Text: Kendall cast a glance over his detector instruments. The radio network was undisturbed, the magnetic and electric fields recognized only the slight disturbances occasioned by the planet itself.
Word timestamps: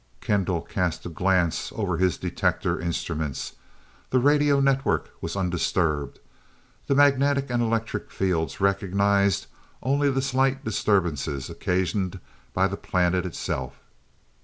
Kendall 0.19 0.61
cast 0.63 1.05
a 1.05 1.09
glance 1.09 1.71
over 1.75 1.97
his 1.97 2.17
detector 2.17 2.79
instruments. 2.79 3.53
The 4.09 4.17
radio 4.17 4.59
network 4.59 5.11
was 5.21 5.35
undisturbed, 5.35 6.17
the 6.87 6.95
magnetic 6.95 7.51
and 7.51 7.61
electric 7.61 8.09
fields 8.09 8.59
recognized 8.59 9.45
only 9.83 10.09
the 10.09 10.23
slight 10.23 10.65
disturbances 10.65 11.51
occasioned 11.51 12.19
by 12.51 12.67
the 12.67 12.77
planet 12.77 13.27
itself. 13.27 13.75